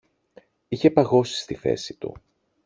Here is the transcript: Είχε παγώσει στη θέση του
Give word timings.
Είχε 0.67 0.91
παγώσει 0.91 1.41
στη 1.41 1.55
θέση 1.55 1.93
του 1.93 2.15